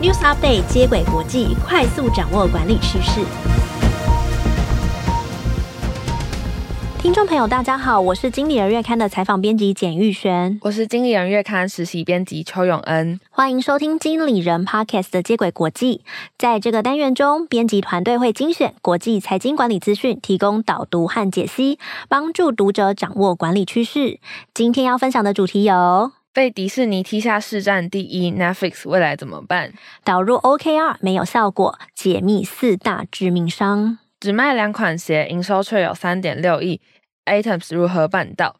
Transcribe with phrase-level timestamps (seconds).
[0.00, 3.20] News Update 接轨国际，快速掌握管理趋势。
[7.00, 16.02] 听众朋友，大家好，我是经理人月刊的采访编辑简玉璇，我是经理人月刊实习编辑邱永恩，欢迎收听经理人 Podcast 的接轨国际。
[16.38, 24.20] 在这个单元中，编辑团队会精选国际财经管理资讯，提供导读和解析，帮助读者掌握管理趋势。
[24.54, 29.72] 今天要分享的主题有：被迪士尼踢下市占第一，Netflix 未来怎么办？
[30.04, 33.98] 导入 OKR 没有效果，解密四大致命伤。
[34.20, 36.80] 只卖两款鞋，营收却有三点六亿。
[37.24, 38.54] ，Atoms 如何办到？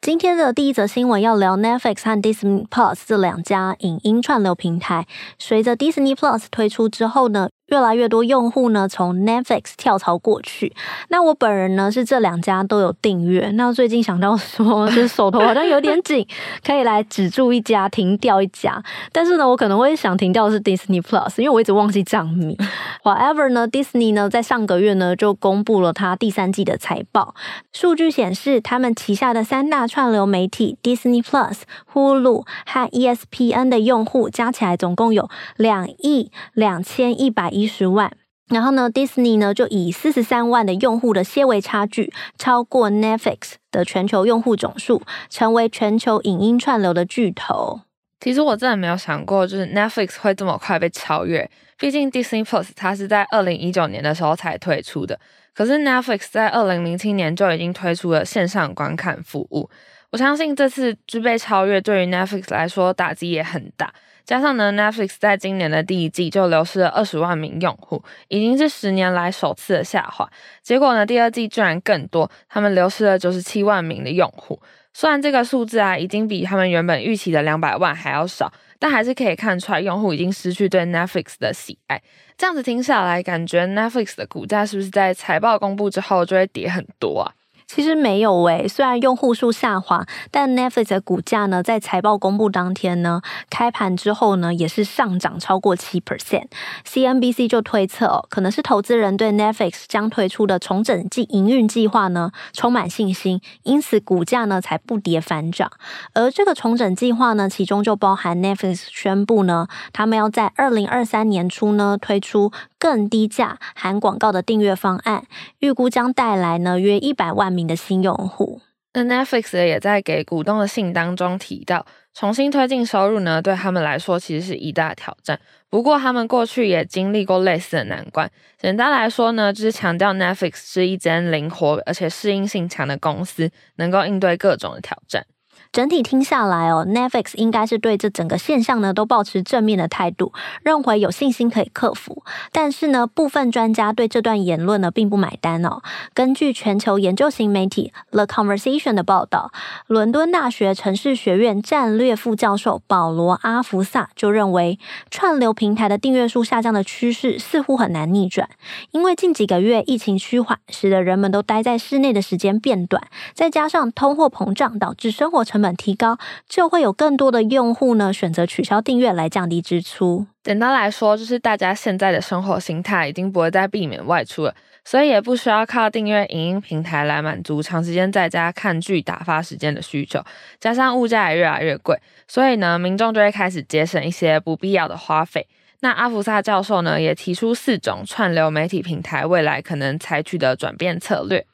[0.00, 5.06] 今天的第一则新闻要聊 Netflix 和 Disney Plus 这两家影音串流平台。
[5.38, 10.72] 随着 Disney Plus 推出之后呢，越来越多用户呢从 Netflix 跳槽过去。
[11.08, 13.50] 那我本人呢是这两家都有订阅。
[13.54, 16.26] 那最近想到说，就是手头好像有点紧，
[16.64, 18.82] 可以来止住一家，停掉一家。
[19.12, 22.56] 但是呢，我可能会想停掉的是 Disney Plus，因为我一直忘记账密。
[23.02, 27.34] Whatever 呢，Disney 呢在上个月呢就公布了它第三季的财报。
[27.72, 31.60] 数据显示，他们旗下的三大串流媒体 Disney Plus、
[31.92, 38.10] Hulu 和 ESPN 的用户加起来总共有两亿两千一百一一十万，
[38.48, 47.82] 然后呢，Disney 呢就以四十三万的用户的些微差距，超过 Netflix 的全球用户总数，成为全球影音串流的巨头。
[48.18, 51.50] 其实我真的没有想过，就是 Netflix 会这么快被超越。
[51.76, 55.20] 毕竟 Disney Plus 它是在二零一九年的时候才推出的，
[55.54, 59.68] 可是 Netflix 在二零零七年就已经推出了线上观看服务。
[60.12, 63.92] 我相信这次具备超越，对于 Netflix 来说打击也很大。
[64.30, 70.30] 加上呢，Netflix 在今年的第一季就流失了二十万名用户，已经是十年来首次的下滑。
[70.62, 74.62] 结果呢，第二季居然更多，他们流失了九十七万名的用户。
[74.94, 82.00] 虽然这个数字啊，已经比他们原本预期的两百万还要少，但还是可以看出来，用户已经失去对 Netflix 的喜爱。
[82.38, 87.32] 这样子听下来，感觉 Netflix 的股价是不是在财报公布之后就会跌很多啊？
[87.72, 96.46] 其实没有诶，虽然用户数下滑，但 Netflix 的股价呢，在财报公布当天呢，开盘之后呢，也是上涨超过七 percent。
[96.84, 105.70] CNBC 就推测哦，可能是投资人对 Netflix 将推出的重整计营运计划呢，充满信心，因此股价呢才不跌反涨。
[106.12, 115.24] 而这个重整计划呢，其中就包含 Netflix 宣布呢，他们要在二零二三年初呢推出更低价含广告的订阅方案，
[115.60, 118.60] 预估将带来呢约一百万名的新用户。
[118.92, 125.38] 那 Netflix 也在给股东的信当中提到，重新推进收入呢，对他们来说其实是一大挑战。
[125.68, 128.28] 不过他们过去也经历过类似的难关。
[128.58, 135.24] 简单来说呢，就是强调 Netflix 是一间灵活而且适应性强的公司，能够应对各种的挑战。
[135.72, 140.32] 整体听下来哦，Netflix 应该是对这整个现象呢都抱持正面的态度，
[140.64, 142.24] 认为有信心可以克服。
[142.50, 145.80] 但是呢，部分专家对这段言论呢并不买单哦。
[146.12, 149.52] 根据全球研究型媒体 The Conversation 的报道，
[149.86, 158.48] 伦敦大学城市学院战略副教授保罗阿福萨就认为，串流平台的订阅数下降的趋势似乎很难逆转，
[158.90, 163.04] 因为近几个月疫情趋缓，使得人们都待在室内的时间变短，
[163.34, 170.26] 再加上通货膨胀导致生活成本提高，就会有更多的用户呢选择取消订阅来降低支出。
[170.42, 174.54] 简单来说，就是大家现在的生活形态已经不会再避免外出了，
[174.84, 180.22] 所以也不需要靠订阅影音平台来满足长时间在家看剧打发时间的需求。
[180.58, 185.46] 加上物价也越来越贵，所以呢，民众就会开始节省一些不必要的花费。
[185.82, 191.46] 那阿福萨教授呢，也提出四种串流媒体平台未来可能采取的转变策略。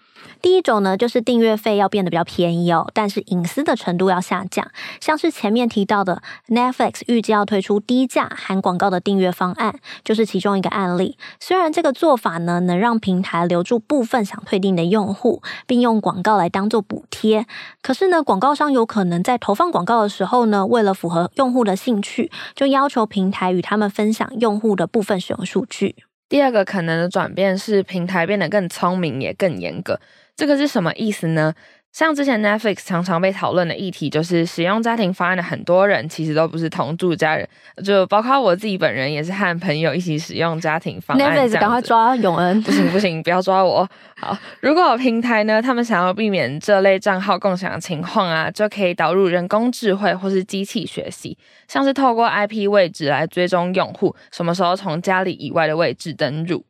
[0.43, 4.71] 第一种呢，就是订阅费要变得比较便宜哦，但是隐私的程度要下降。
[5.00, 11.16] 像是前面提到的，Netflix 预计要推出低价含广告的订阅方案，就是其中一个案例。
[11.41, 17.47] 虽然这个做法呢，能让平台留住部分想退订的用户，并用广告来当做补贴，
[17.83, 26.05] 可是呢，广告商有可能在投放广告的时候呢，为了符合用户的兴趣，就要求平台与他们分享用户的部分使用数据。
[26.28, 30.01] 第二个可能的转变是平台变得更聪明，也更严格。
[30.34, 31.55] 这个是什么意思呢？
[31.97, 37.48] 像之前 Netflix 常常被讨论的议题，就是使用家庭方案的很多人其实都不是同住家人，
[37.83, 41.34] 就包括我自己本人也是和朋友一起使用家庭方案。
[41.34, 42.60] Netflix 赶快抓永恩！
[42.60, 43.89] 不行不行，不要抓我。
[44.19, 56.63] 好，如果有平台呢，他们想要避免这类账号共享的情况啊，就可以导入人工智慧或是机器学习，像是透过 IP 位置来追踪用户什么时候从家里以外的位置登入。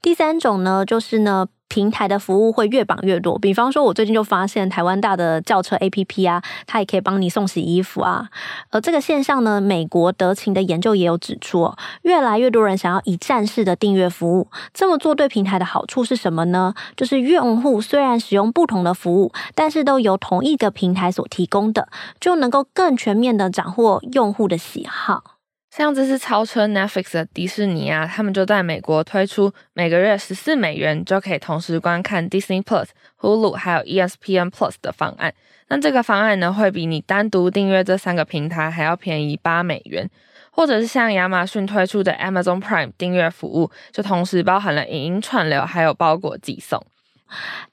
[0.00, 1.46] 第三种呢，就是呢。
[1.66, 8.28] 平台的服务会越绑越多，比方说，我最近就发现台湾大的轿车 APP 啊，它也可以帮你送洗衣服啊。
[8.70, 14.48] 而这个现象呢，美国德勤的研究也有指出，越来越多人想要一站式的订阅服务。
[14.72, 16.74] 这么做对平台的好处是什么呢？
[16.96, 21.88] 就是用户虽然使用不同的服务，但是都由同一个平台所提供的，
[22.20, 25.33] 就能够更全面的掌握用户的喜好。
[25.76, 32.86] 像这次超车 Netflix 的迪士尼啊，他们就在美国推出每个月十四美元就可以同时观看 Disney Plus、
[33.18, 35.34] Hulu 还有 ESPN Plus 的方案。
[35.66, 40.08] 那这个方案呢，会比你单独订阅这三个平台还要便宜八美元。
[40.52, 46.80] 或者是像亚马逊推出的 Amazon Prime 订阅服务，就同时包含了影音串流还有包裹寄送。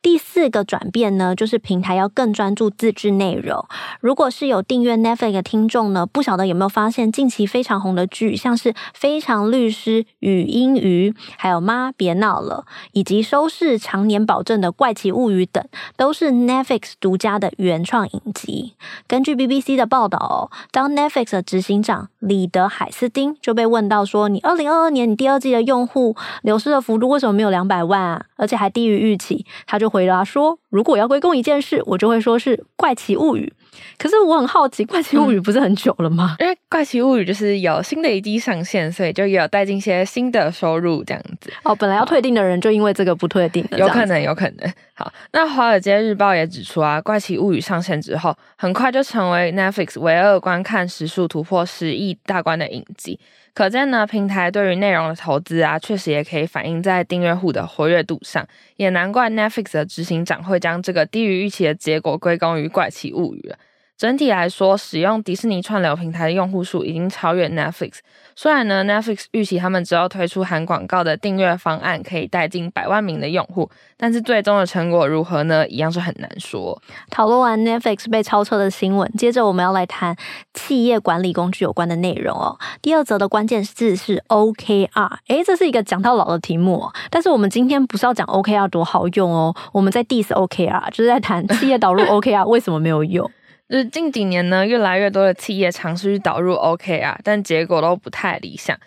[0.02, 3.64] 第四个转变呢，就是平台要更专注自制内容。
[4.00, 15.64] 如果是有订阅 Netflix 的听众呢，不晓得有没有发现近期非常红的剧，像是《非常律师语音鱼》，还有《妈别闹了》，以及收视常年保证的《怪奇物语》等，
[15.96, 18.74] 都是 Netflix 独家的原创影集。
[19.06, 28.26] 根据 BBC 的报道哦，当 Netflix 的执行长李德海斯汀就被问到说：“你二零二二年你第二季的用户流失的幅度为什么没有两百万啊？
[28.38, 33.54] 而且还低于预期？”他就回答说：“如果要归功一件事，我就会说是《怪奇物语》。
[33.98, 36.36] 可是我很好奇，《怪奇物语》不是很久了吗？
[36.40, 41.52] 嗯、因为《怪奇物语》就是有新的一季上线，所以就有带进一些新的收入这样子。
[41.64, 44.74] 哦，本来要退订的人就因为这个不退订了，有可能，有可能。
[44.94, 53.20] 好，那《华尔街日报》也指出啊，《怪奇物语》上线之后，很快就成为 Netflix 唯二观看时数突破十亿大关的影集。
[53.54, 58.48] 可见呢，平台对于内容的投资啊，确实也可以反映在订阅户的活跃度上。
[58.78, 63.60] 也难怪 Netflix 的执行长会将这个低于预期的结果归功于怪奇物语了。
[64.02, 68.00] 整体来说，使用迪士尼串流平台的用户数已经超越 Netflix。
[68.36, 75.68] 虽然呢，Netflix 预期他们只要推出含广告的订阅方案，可以带进百万名的用户，但是最终的成果如何呢？
[75.68, 76.82] 一样是很难说。
[77.12, 80.16] 讨论完 Netflix 被超车的新闻，接着我们要来谈
[80.56, 82.58] 企业管理工具有关的内容哦。
[82.82, 86.92] 第二则的关键字是 OKR，诶，这是一个讲到老的题目哦。
[87.12, 93.30] 但是我们今天不是要讲 OKR 多好用哦，我们在 diss OKR，就是在谈企业导入 OKR 为什么没有用。
[93.72, 98.78] 就是近几年呢，越来越多的企业尝试去导入 OKR，但结果都不太理想。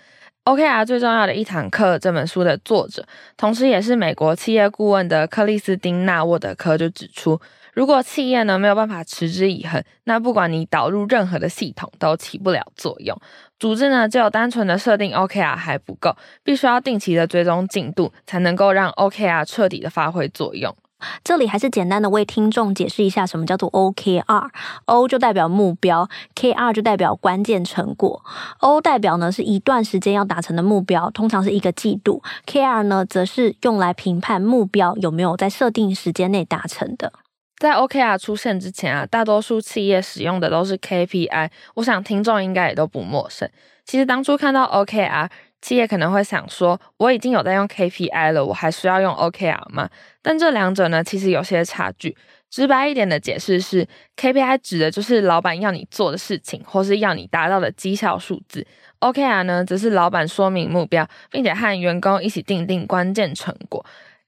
[0.45, 3.03] OKR 最重要的一堂课这本书的作者，
[3.35, 7.41] 同时也是美国企业顾问的克里斯汀纳沃德科就指出，
[7.73, 13.19] 如果企业呢没有办法持之以恒，那不管你导入任何的系统都起不了作用。
[13.59, 20.77] 组织呢只有单纯的设定 OKR 还不够，必须要定期的追踪进度，才能够让 OKR 彻底的发挥作用。
[21.23, 28.23] 这里还是简单的为听众解释一下，什么叫做 OKR？O 就代表目标，KR 就代表关键成果。
[28.61, 37.13] O 代表呢是一段时间要达成的目标，通常是一个季度；KR 呢则是用来评判目标有没有在设定时间内达成的。
[37.59, 43.49] 在 OKR 出现之前啊，大多数企业使用的都是 KPI，我想听众应该也都不陌生。
[43.87, 45.29] 其实当初看到 OKR，
[45.65, 49.89] 企业可能会想说，我已经有在用 KPI 了，我还需要用 OKR 吗？
[50.21, 52.15] 但这两者呢，其实有些差距。
[52.51, 58.67] 直白一点的解释是，KPI 指的就是老板要你做的事情，或是要你达到的绩效数字
[59.01, 63.83] ；OKR 呢，则是老板说明目标，并且和员工一起订定关键成果。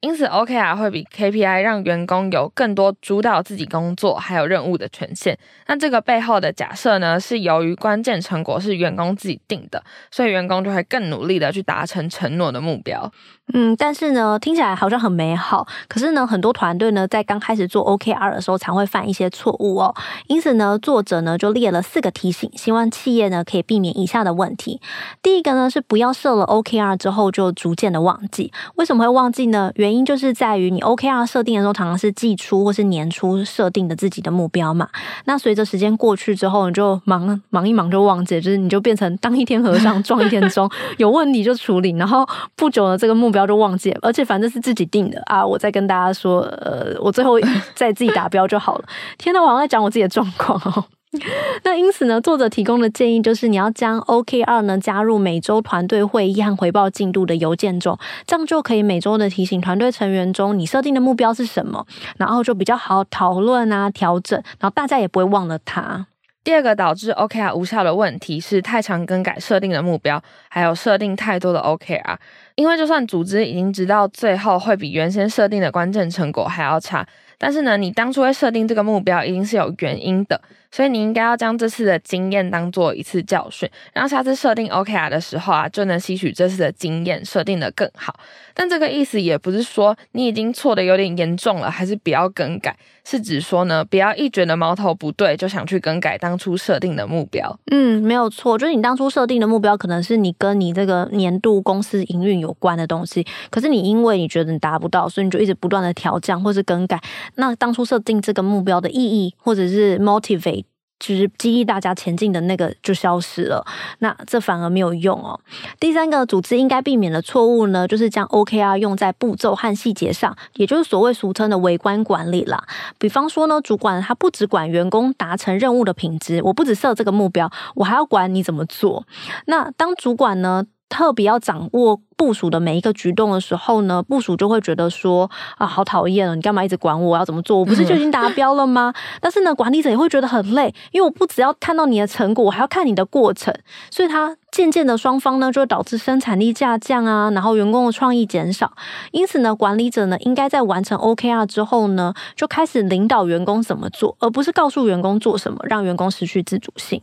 [0.06, 5.37] 因此，OKR 会比 KPI 让员工有更多主导自己工作还有任务的权限。
[5.67, 9.82] 那这个背后的假设呢，是由于关键成果是员工自己定的，
[10.13, 13.10] 所以员工就会更努力的去达成承诺的目标。
[13.53, 15.67] 嗯，但是呢，听起来好像很美好。
[15.89, 19.93] 可是呢，很多团队呢，在刚开始做 OKR 的时候，常会犯一些错误哦。
[20.29, 24.81] 因此呢，作者呢就列了四个提醒，希望企业呢可以避免以下的问题。
[25.20, 28.53] 第一个呢是不要设了 OKR 之后就逐渐的忘记。
[28.77, 29.72] 为什么会忘记呢？
[29.75, 34.88] 原因因就是在于你 OKR 设定的时候，常常是季初或是年初设定的自己的目标嘛。
[35.24, 43.46] 那随着时间过去之后，你就忙忙一忙就忘记，就是你就变成当一天和尚撞一天钟，有问题就处理，然后不久的这个目标。
[43.46, 45.46] 就忘记，而且反正是自己定的啊！
[45.46, 47.34] 我再跟大家说，呃，我最后
[47.76, 48.84] 再自己达标就好了。
[49.19, 50.84] 天呐，我好像在讲我自己的状况哦。
[51.65, 61.87] 那因此呢，作者提供的建议就是，你要将 OKR 呢加入每周团队会议和回报进度的邮件中，这样就可以每周的提醒团队成员中你设定的目标是什么，
[62.19, 66.06] 然后就比较好讨论啊、调整，然后大家也不会忘了它。
[66.44, 72.17] 第二个导致 OKR 无效的问题是太常更改设定的目标，还有设定太多的 OKR。
[72.55, 77.05] 因为就算组织已经知道最后会比原先设定的关键成果还要差，
[77.37, 80.41] 但是呢，你当初会设定这个目标一定是有原因的。
[80.77, 88.15] 所以你应该要将这次的经验当做一次教训，让下次设定 OKR 的时候啊，就能吸取这次的经验，设定得更好。
[88.53, 97.59] 但这个意思也不是说你已经错得有点严重了，还是不要更改，是指说呢，不要一觉得矛头不对就想去更改当初设定的目标。
[97.71, 107.01] 嗯，没有错，就是你当初设定的目标可能是你跟你这个年度公司营运有关的东西，可是你因为你觉得你达不到，所以你就一直不断的调降或是更改。
[107.37, 110.66] 那当初设定这个目标的意义，或者是 motivate。
[110.98, 113.65] 就是激励大家前进的那个就消失了，
[113.98, 115.38] 那这反而没有用哦。
[115.79, 122.65] 第三个组织应该避免的错误呢，就是将 OKR 用在步骤和细节上，也就是所谓俗称的微观管理啦。
[122.98, 129.06] 比方说呢，主管他不只管员工达成任务的品质，我不只设这个目标，我还要管你怎么做。
[129.46, 137.10] 那当主管呢，特别要掌握部署的每一个举动的时候呢，部署就会觉得说啊，好讨厌哦，你干嘛一直管我？
[137.10, 137.58] 我要怎么做？
[137.58, 138.93] 我不是就已经达标了吗？
[139.20, 143.52] 但是呢，管理者也会觉得很累，因为我不只要看到你的成果，我还要看你的过程，
[143.90, 148.72] 所以他渐渐的双方呢就会导致生产力下降啊，然后员工的创意减少。
[149.10, 157.02] 因此呢，管理者呢应该在完成 OKR 之后呢，就开始领导员工怎么做，而不是告诉员工做什么，让员工失去自主性。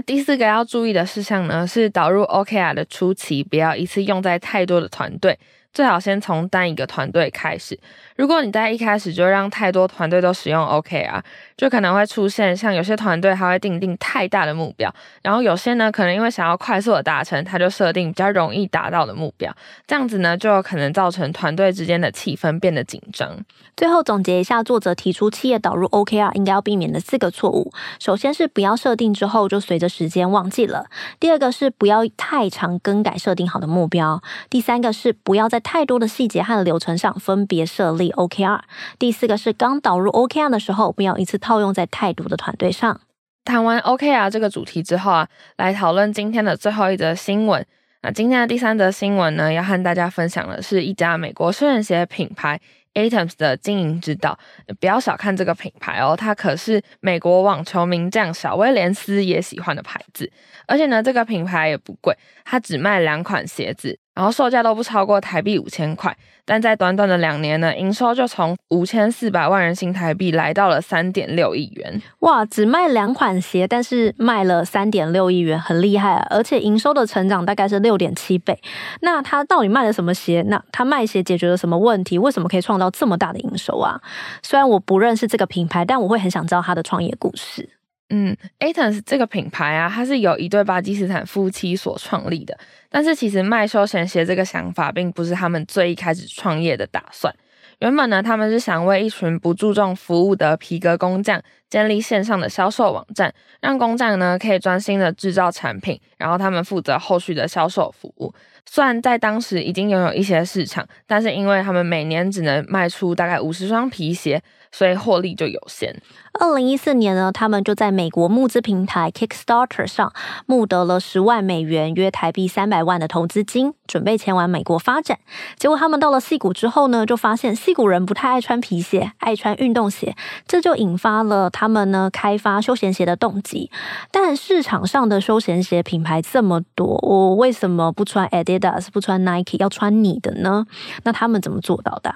[0.00, 5.38] 第四个要注意的事项呢，是导入 OKR 的初期，不要一次用在太多的团队。
[5.72, 7.78] 最好先从单一个团队开始。
[8.16, 11.22] 如果你在一开始就让太多团队都使用 OKR，
[11.56, 19.54] 就可能会出现像有些团队还会定定太大的目标，然后有些呢可能因为想要快速的达成，他就设定比较容易达到的目标，
[19.86, 23.38] 这样子呢就有可能造成团队之间的气氛变得紧张。
[23.76, 30.86] 最后总结一下，作者提出企业导入 OKR 应该要避免的四个错误：首先是不要设定之后就随着时间忘记了；
[31.20, 34.20] 第二个是不要太常更改设定好的目标；
[34.50, 38.60] 第三个是不要在太多的细节和流程上分别设立 OKR。
[38.98, 42.98] 第四个是刚导入 OKR 的时候，不要一次套用在太多的团队上。
[43.44, 47.66] 谈完 OKR 这个主题之后啊，来讨论今天的最后一则新闻。
[48.00, 52.58] 那今天的第三则新闻呢，要和大家分享的是一家美国休闲鞋品牌
[52.94, 54.38] Atoms 的经营之道。
[54.80, 60.32] 不要小看这个品牌哦，它可是美国网球名将小威廉斯也喜欢的牌子。
[60.66, 63.98] 而且呢，这个品牌也不贵，它只卖两款鞋子。
[64.18, 66.12] 然后售价都不超过台币五千块，
[66.44, 72.02] 但在短短的两年呢，营收就从五千四百万人新台币来到了三点六亿元。
[72.18, 76.26] 哇，只卖两款鞋，但是卖了三点六亿元，很厉害啊！
[76.30, 78.60] 而且营收的成长大概是六点七倍。
[79.02, 80.42] 那他到底卖了什么鞋？
[80.48, 82.18] 那他卖鞋解决了什么问题？
[82.18, 84.00] 为什么可以创造这么大的营收啊？
[84.42, 87.77] 虽然我不认识这个品牌，但我会很想知道他的创业故事。
[88.10, 92.58] 嗯，Atoms 这个品牌啊，它是由一对巴基斯坦夫妻所创立的。
[92.88, 97.34] 但是其实卖休闲鞋这个想法，并不是他们最一开始创业的打算。
[97.80, 108.34] 原本呢，他们是想为一群不注重服务的皮革工匠建立线上的销售网站，让工匠呢可以专心的制造产品，然后他们负责后续的销售服务。
[108.64, 114.42] 虽然在当时已经拥有一些市场，但是因为他们每年只能卖出大概五十双皮鞋。
[114.70, 116.00] 所以获利就有限。
[116.40, 120.12] 二零一四年呢，他们就在美国募资平台 Kickstarter 上
[120.46, 125.18] 募得了十万美元，约台币三百万的投资金，准备前往美国发展。
[125.56, 130.14] 结果他们到了矽谷之后呢，就发现矽谷人不太爱穿皮鞋，爱穿运动鞋，
[130.46, 133.70] 这就引发了他们呢开发休闲鞋的动机。
[134.12, 140.66] 但市场上的休闲鞋品牌这么多，我为什么不穿 Adidas，不穿 Nike，要穿你的呢？
[141.02, 142.14] 那他们怎么做到的？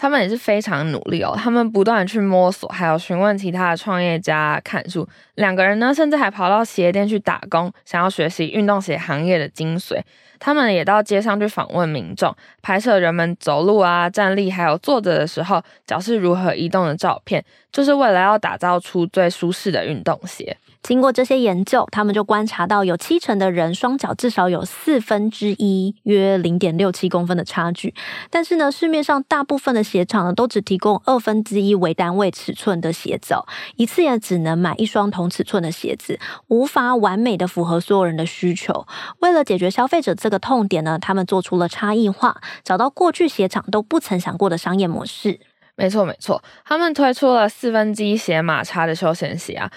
[0.00, 5.06] 他们也是非常努力哦，他们不断去摸索，还有询问其他的创业家看书。
[5.34, 10.00] 两个人呢，甚至还跑到鞋店去打工，想要学习运动鞋行业的精髓。
[10.40, 20.56] 他们也到街上去访问民众，拍摄人们走路啊、站立，还有坐着的时候脚是如何移动的照片，就是为了要打造出最舒适的运动鞋。
[20.82, 27.94] 经过这些研究，他们就观察到有七成的人双脚至少有四分之一（约零点六七公分）的差距。
[28.30, 33.34] 但是呢，市面上大部分的鞋厂呢，都只提供二分之一为单位尺寸的鞋子，
[33.76, 36.18] 一次也只能买一双同尺寸的鞋子，
[36.48, 38.86] 无法完美的符合所有人的需求。
[39.18, 45.38] 为了解决消费者这个痛点呢，他们做出了差异化，找到过去鞋厂都不曾想过的商业模式。
[45.76, 49.70] 没错，没错，他们推出了四分之一鞋码差的休闲鞋啊。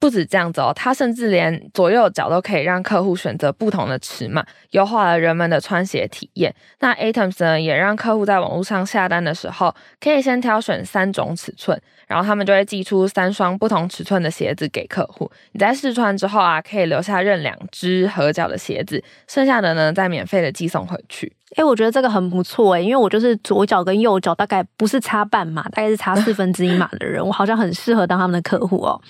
[0.00, 6.52] 不止这样子哦，它甚至连左右脚都可以让客户选择不同的尺码，优化了人们的穿鞋体验。
[6.80, 15.30] 那 Atoms 呢，也让客户在网络上下单的时候，可以先挑选三种尺寸，然后他们就会寄出三双不同尺寸的鞋子给客户。
[15.52, 21.30] 你在试穿之后啊，可以留下认两只合脚的鞋子，剩下的呢再免费的寄送回去。
[21.56, 29.00] 哎，我觉得这个很不错哎，因为我就是左脚跟右脚大概不是差半码，大概是差四分之一码的人，我好像很适合当他们的客户哦。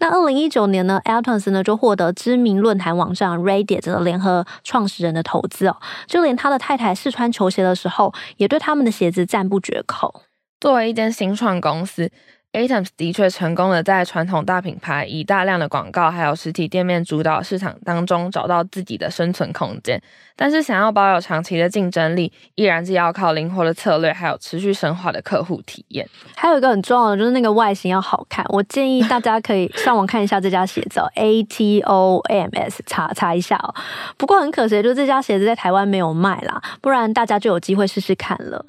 [0.00, 10.22] 那二零一九年呢，Altons 呢就获得知名论坛网站 Reddit 的联合创始人的投资哦，就连他的太太试穿球鞋的时候，也对他们的鞋子赞不绝口。
[10.60, 12.10] 作为一间新创公司。
[12.52, 19.98] Atoms 的确成功的在传统大品牌以大量的广告还有实体店面主导市场当中找到自己的生存空间，
[20.36, 26.06] 但是想要保有长期的竞争力，依然是要靠灵活的策略还有持续深化的客户体验。
[26.36, 33.74] 还有一个很重要的就是那个外形要好看，我建议大家可以 上网看一下这家鞋子，A T O M S 查查一下哦。
[34.18, 38.62] 不过很可惜，就是这家鞋子在台湾没有卖啦，不然大家就有机会试试看了。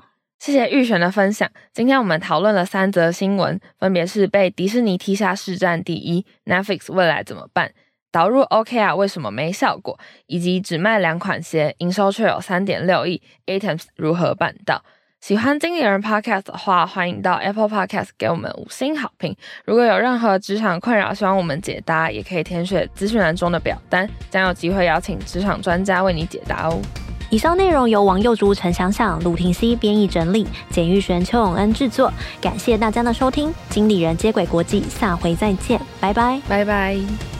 [0.44, 1.50] 谢谢玉璇的分享。
[1.72, 7.72] 今天我们讨论了三则新闻，分别是被迪士尼踢下市占第一，Netflix 未来怎么办？
[8.12, 9.98] 导入 OKR 为什么没效果？
[10.28, 14.84] 以及只卖两款鞋，营收却有三点六亿，Atoms 如何办到？
[15.22, 19.34] 喜欢经理人 Podcast 的话，欢迎到 Apple Podcast 给我们五星好评。
[19.64, 26.82] 如果有任何职场困扰，希望我们解答，也可以填写资讯栏中的表单，将有机会邀请职场专家为你解答哦。
[27.34, 32.13] 以上内容由王佑竹、陈想想、鲁婷熙编译整理，简玉璇、邱永恩制作。
[32.40, 37.33] 感谢大家的收听，经理人接轨国际，下回再见，拜拜，拜拜。